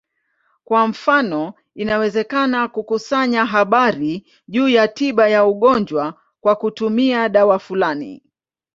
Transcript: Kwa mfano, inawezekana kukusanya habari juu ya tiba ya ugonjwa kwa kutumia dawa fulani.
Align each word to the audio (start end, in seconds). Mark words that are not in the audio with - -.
Kwa 0.63 0.87
mfano, 0.87 1.53
inawezekana 1.75 2.67
kukusanya 2.67 3.45
habari 3.45 4.25
juu 4.47 4.69
ya 4.69 4.87
tiba 4.87 5.29
ya 5.29 5.45
ugonjwa 5.45 6.19
kwa 6.41 6.55
kutumia 6.55 7.29
dawa 7.29 7.59
fulani. 7.59 8.23